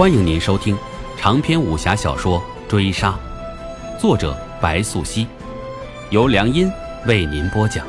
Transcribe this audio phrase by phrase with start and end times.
[0.00, 0.74] 欢迎您收听
[1.18, 3.20] 长篇武侠小说《追杀》，
[4.00, 5.26] 作者白素熙，
[6.08, 6.72] 由良音
[7.06, 7.86] 为您播讲。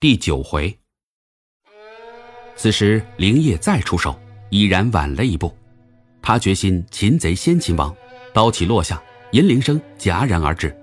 [0.00, 0.76] 第九回，
[2.56, 4.18] 此时灵叶再出手，
[4.50, 5.56] 已然晚了一步。
[6.20, 7.94] 他决心擒贼先擒王，
[8.34, 9.00] 刀起落下，
[9.30, 10.76] 银铃声戛然而止。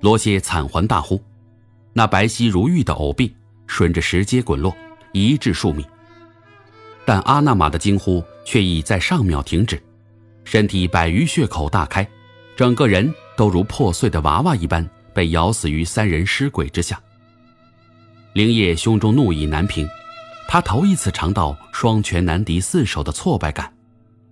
[0.00, 1.22] 罗歇惨还大呼，
[1.92, 3.36] 那白皙如玉的藕臂。
[3.72, 4.76] 顺着石阶滚落，
[5.12, 5.82] 一掷数米。
[7.06, 9.82] 但阿那玛的惊呼却已在上秒停止，
[10.44, 12.06] 身体百余血口大开，
[12.54, 17.00] 整个人都如破碎的娃娃一般被咬死于三人尸鬼之下。
[18.34, 19.88] 灵叶胸中怒意难平，
[20.46, 23.72] 他头一次尝到双拳难敌四手的挫败感，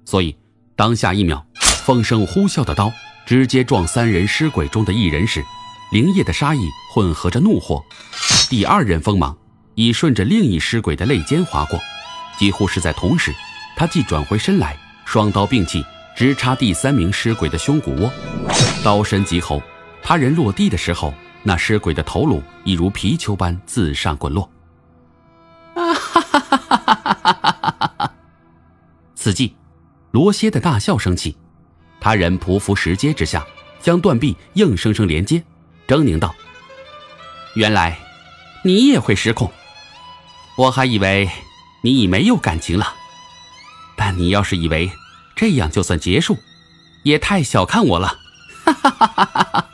[0.04, 0.36] 所以
[0.76, 2.92] 当下一秒，风声呼啸的刀
[3.24, 5.42] 直接撞三人尸鬼中的一人时，
[5.90, 7.84] 灵液的杀意混合着怒火。
[8.48, 9.36] 第二刃锋芒
[9.74, 11.78] 已顺着另一尸鬼的肋间划过，
[12.38, 13.34] 几乎是在同时，
[13.76, 15.84] 他既转回身来，双刀并起，
[16.16, 18.12] 直插第三名尸鬼的胸骨窝。
[18.82, 19.62] 刀身极厚，
[20.02, 24.50] 他人落地的时候，那尸鬼的头颅已如皮球般自上滚落。
[25.74, 28.12] 啊哈哈哈哈哈哈哈！
[29.14, 29.54] 此际，
[30.10, 31.36] 罗歇的大笑声起，
[32.00, 33.46] 他人匍匐石阶之下，
[33.80, 35.42] 将断臂硬生生连接，
[35.90, 36.34] 狰狞道
[37.54, 37.98] ：“原来。”
[38.62, 39.50] 你也会失控，
[40.54, 41.30] 我还以为
[41.80, 42.94] 你已没有感情了。
[43.96, 44.92] 但你要是以为
[45.34, 46.36] 这样就算结束，
[47.04, 48.18] 也太小看我了。
[48.66, 49.68] 哈哈哈哈哈哈！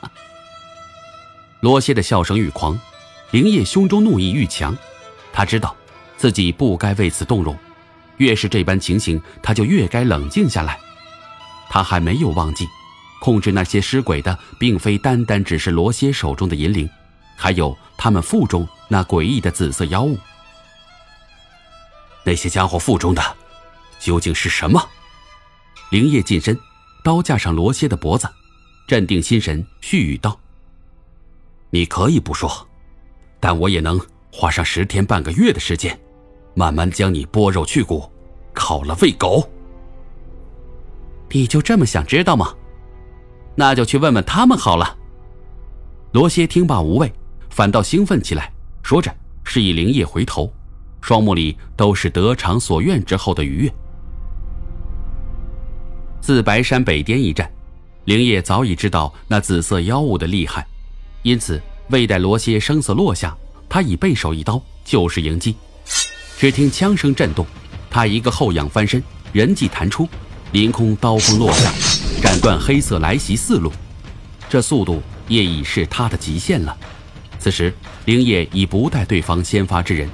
[1.59, 2.79] 罗歇的笑声愈狂，
[3.31, 4.73] 灵叶胸中怒意愈强。
[5.33, 5.75] 他知道
[6.15, 7.59] 自己不该为此动容，
[8.15, 10.79] 越是这般情形，他就越该冷静下来。
[11.69, 12.65] 他还没有忘记，
[13.19, 16.89] 控制那些尸鬼的，并非单单只是罗歇手中的银铃，
[17.35, 18.67] 还有他们腹中。
[18.89, 20.17] 那诡异的紫色妖物，
[22.23, 23.21] 那些家伙腹中的
[23.99, 24.81] 究竟是什么？
[25.91, 26.57] 灵叶近身，
[27.03, 28.29] 刀架上罗歇的脖子，
[28.87, 30.39] 镇定心神，絮语道
[31.69, 32.65] ：“你可以不说，
[33.41, 33.99] 但我也能
[34.31, 35.99] 花上十天半个月的时间，
[36.55, 38.09] 慢慢将你剥肉去骨，
[38.53, 39.49] 烤了喂狗。
[41.29, 42.55] 你就这么想知道吗？
[43.57, 44.95] 那就去问问他们好了。”
[46.13, 47.11] 罗歇听罢无味，
[47.49, 48.49] 反倒兴奋起来。
[48.81, 49.13] 说着，
[49.43, 50.49] 示意灵叶回头，
[51.01, 53.73] 双目里都是得偿所愿之后的愉悦。
[56.21, 57.51] 自白山北巅一战，
[58.05, 60.65] 灵叶早已知道那紫色妖物的厉害，
[61.23, 63.35] 因此未待罗歇声色落下，
[63.67, 65.55] 他已背手一刀就是迎击。
[66.37, 67.45] 只听枪声震动，
[67.89, 69.03] 他一个后仰翻身，
[69.33, 70.07] 人迹弹出，
[70.51, 71.71] 凌空刀锋落下，
[72.47, 73.69] 断黑色来袭四路。
[74.47, 76.77] 这速度也已是他的极限了。
[77.37, 77.73] 此时，
[78.05, 80.09] 灵叶已不待对方先发制人，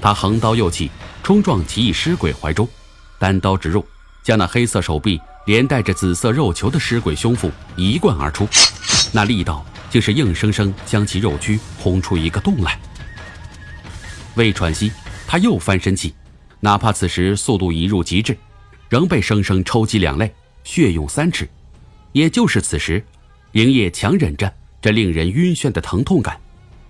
[0.00, 0.90] 他横刀又起，
[1.22, 2.68] 冲撞奇异尸鬼怀中，
[3.20, 3.86] 单刀直入，
[4.24, 8.48] 将那黑色手臂连带着紫色肉球的尸鬼胸腹一贯而出，
[9.12, 12.76] 那力道竟是硬生生将其肉躯轰出一个洞来。
[14.34, 14.90] 未喘息，
[15.24, 16.12] 他又翻身起，
[16.58, 18.36] 哪怕此时速度已入极致，
[18.88, 21.48] 仍被生生抽击两肋，血涌三尺。
[22.16, 23.04] 也就是此时，
[23.52, 24.50] 灵叶强忍着
[24.80, 26.40] 这令人晕眩的疼痛感。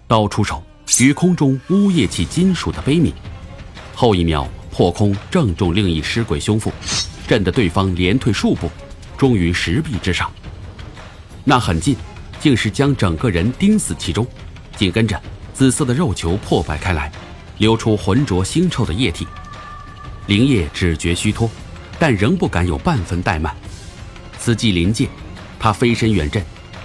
[0.07, 0.63] 刀出手，
[1.01, 3.13] 于空中呜咽起金属的悲鸣。
[3.93, 6.73] 后一秒，破空正中另一尸鬼胸腹，
[7.27, 8.71] 震得对方连退数步，
[9.19, 10.31] 终于石壁之上。
[11.43, 11.97] 那很近，
[12.39, 14.25] 竟是将整个人钉死其中。
[14.77, 15.21] 紧跟着，
[15.53, 17.11] 紫色的肉球破败开来，
[17.59, 19.27] 流出浑浊腥臭的液体。
[20.29, 21.51] 灵叶只觉虚脱，
[21.99, 23.53] 但仍不敢有半分怠慢。
[24.47, 25.09] 此际临界，
[25.59, 26.41] 他飞身远震。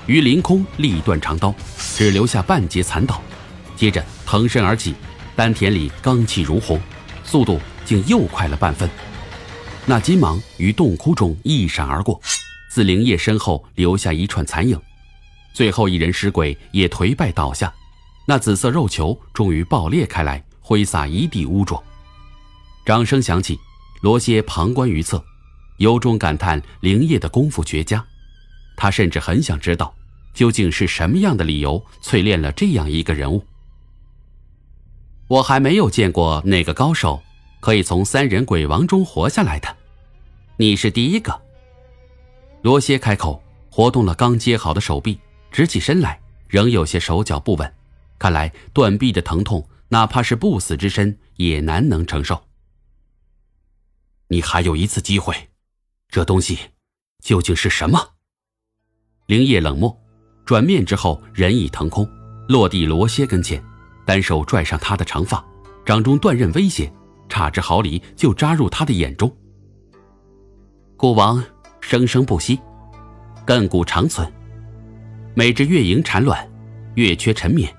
[0.07, 3.21] 于凌空立断长刀，只留下半截残刀，
[3.75, 4.95] 接着腾身而起，
[5.35, 6.81] 丹田里罡气如虹，
[7.23, 8.89] 速度竟又快了半分。
[9.85, 12.19] 那金芒于洞窟中一闪而过，
[12.71, 14.75] 自灵叶身后留下一串残影。
[15.53, 17.71] 最后一人尸鬼也颓败倒下，
[18.25, 21.83] 那紫色肉球终于爆裂开来，挥洒一地污浊。
[22.87, 23.59] 掌声响起，
[24.01, 25.23] 罗歇旁观于侧，
[25.81, 28.05] 由衷感叹灵叶的功夫绝佳。
[28.77, 29.93] 他甚至很想知道，
[30.31, 33.43] 究竟是什么样的理由淬炼了这样一个人物。
[35.27, 37.21] 我还没有见过哪个高手
[37.59, 39.75] 可以从三人鬼王中活下来的，
[40.57, 41.41] 你是第一个。
[42.61, 43.41] 罗歇开口，
[43.71, 45.19] 活动了刚接好的手臂，
[45.51, 47.73] 直起身来，仍有些手脚不稳，
[48.19, 52.43] 看来断臂的疼痛，哪怕是不死之身也难能承受。
[54.27, 55.35] 你还有一次机会，
[56.11, 56.59] 这东西
[57.23, 57.97] 究竟是什么？
[59.27, 59.97] 灵叶冷漠，
[60.45, 62.05] 转面之后，人已腾空，
[62.49, 63.63] 落地罗歇跟前，
[64.05, 65.41] 单手拽上他的长发，
[65.85, 66.91] 掌中断刃威胁，
[67.29, 69.33] 差之毫厘就扎入他的眼中。
[70.97, 71.41] 古王
[71.79, 72.59] 生生不息，
[73.47, 74.29] 亘古长存。
[75.33, 76.45] 每至月盈产卵，
[76.95, 77.73] 月缺沉眠，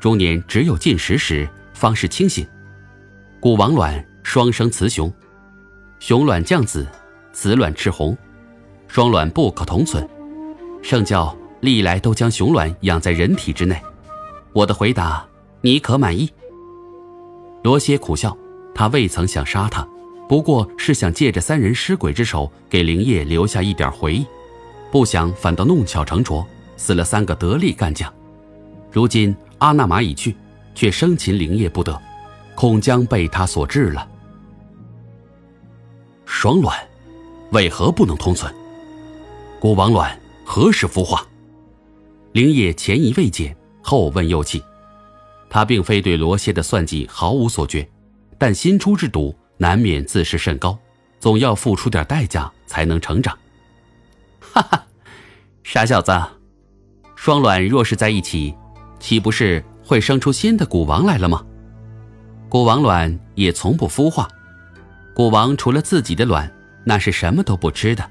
[0.00, 2.48] 中年只有进食时方是清醒。
[3.40, 5.12] 古王卵双生雌雄，
[6.00, 6.88] 雄卵降子，
[7.32, 8.16] 雌卵赤红，
[8.86, 10.06] 双卵不可同存。
[10.82, 13.80] 圣教历来都将雄卵养在人体之内。
[14.52, 15.26] 我的回答，
[15.60, 16.30] 你可满意？
[17.62, 18.36] 罗歇苦笑，
[18.74, 19.86] 他未曾想杀他，
[20.28, 24.26] 不过是想借着三人尸鬼之手给灵叶留下一点回忆，
[24.90, 26.46] 不想反倒弄巧成拙。
[26.76, 28.08] 死了三个得力干将，
[28.92, 30.36] 如今阿那玛已去，
[30.76, 32.00] 却生擒灵叶不得，
[32.54, 34.08] 恐将被他所制了。
[36.24, 36.78] 双卵
[37.50, 38.52] 为何不能同存？
[39.60, 41.26] 古王卵何时孵化？
[42.32, 44.62] 灵叶前疑未解，后问又起。
[45.50, 47.88] 他并非对罗歇的算计毫无所觉，
[48.36, 50.78] 但新出之毒难免自视甚高，
[51.18, 53.36] 总要付出点代价才能成长。
[54.40, 54.86] 哈哈，
[55.64, 56.12] 傻小子。
[57.16, 58.54] 双卵若是在一起，
[59.00, 61.44] 岂不是会生出新的古王来了吗？
[62.48, 64.28] 古王卵也从不孵化，
[65.14, 66.50] 古王除了自己的卵，
[66.88, 68.02] 那是什么都不吃的，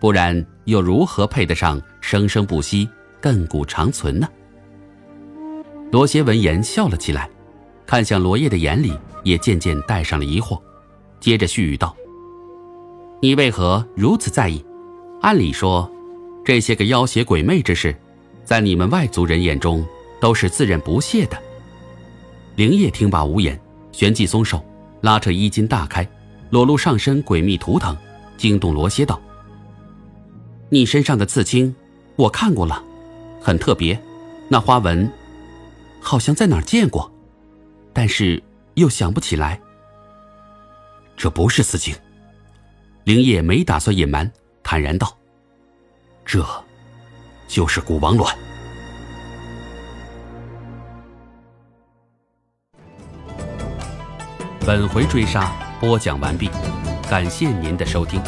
[0.00, 2.88] 不然又如何配得上生生不息、
[3.22, 4.28] 亘古长存呢？
[5.92, 7.30] 罗歇闻言笑了起来，
[7.86, 8.92] 看向罗叶的眼里
[9.22, 10.60] 也渐渐带上了疑惑，
[11.20, 11.96] 接着絮语道
[13.22, 14.66] ：“你为何如此在意？
[15.20, 15.88] 按理说，
[16.44, 17.94] 这些个妖邪鬼魅之事。”
[18.44, 19.86] 在你们外族人眼中，
[20.20, 21.38] 都是自认不屑的。
[22.56, 23.60] 灵叶听罢无言，
[23.92, 24.60] 旋即松手，
[25.02, 26.04] 拉扯衣襟大开，
[26.50, 27.96] 裸露上身诡秘图腾，
[28.38, 29.20] 惊动罗歇道
[30.70, 31.76] ：“你身上的刺青，
[32.16, 32.82] 我看过了，
[33.42, 34.00] 很特别，
[34.48, 35.12] 那花纹，
[36.00, 37.12] 好像在哪儿见过，
[37.92, 38.42] 但是
[38.74, 39.60] 又想不起来。
[41.16, 41.94] 这不是刺青。”
[43.04, 44.30] 灵叶没打算隐瞒，
[44.62, 45.18] 坦然道
[46.24, 46.42] ：“这。”
[47.48, 48.36] 就是古王卵。
[54.66, 55.50] 本回追杀
[55.80, 56.50] 播讲完毕，
[57.08, 58.22] 感谢您的收听。